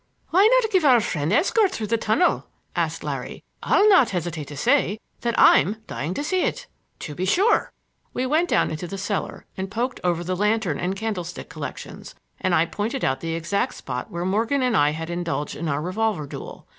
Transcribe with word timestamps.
"Why 0.31 0.47
not 0.47 0.71
give 0.71 0.83
our 0.83 0.99
friend 0.99 1.31
escort 1.31 1.71
through 1.71 1.85
the 1.85 1.95
tunnel?" 1.99 2.47
asked 2.75 3.03
Larry. 3.03 3.43
"I'll 3.61 3.87
not 3.87 4.09
hesitate 4.09 4.47
to 4.47 4.57
say 4.57 4.99
that 5.19 5.35
I'm 5.39 5.83
dying 5.85 6.15
to 6.15 6.23
see 6.23 6.41
it." 6.41 6.65
"To 7.01 7.13
be 7.13 7.23
sure!" 7.25 7.71
We 8.11 8.25
went 8.25 8.49
down 8.49 8.71
into 8.71 8.87
the 8.87 8.97
cellar, 8.97 9.45
and 9.55 9.69
poked 9.69 9.99
over 10.03 10.23
the 10.23 10.35
lantern 10.35 10.79
and 10.79 10.95
candlestick 10.95 11.49
collections, 11.49 12.15
and 12.39 12.55
I 12.55 12.65
pointed 12.65 13.05
out 13.05 13.19
the 13.19 13.35
exact 13.35 13.75
spot 13.75 14.09
where 14.09 14.25
Morgan 14.25 14.63
and 14.63 14.75
I 14.75 14.89
had 14.89 15.11
indulged 15.11 15.55
in 15.55 15.67
our 15.67 15.83
revolver 15.83 16.25
duel. 16.25 16.65